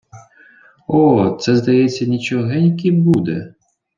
О, 0.87 1.37
цей, 1.41 1.55
здається, 1.55 2.05
нічогенький 2.05 2.91
буде!.. 2.91 3.53